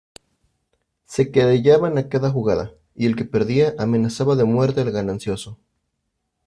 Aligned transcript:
se 1.05 1.29
querellaban 1.31 1.99
a 1.99 2.09
cada 2.09 2.31
jugada, 2.31 2.73
y 2.95 3.05
el 3.05 3.15
que 3.15 3.23
perdía 3.23 3.75
amenazaba 3.77 4.35
de 4.35 4.45
muerte 4.45 4.81
al 4.81 4.89
ganancioso. 4.89 5.59